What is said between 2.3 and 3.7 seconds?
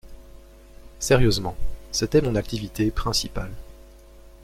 activité principale.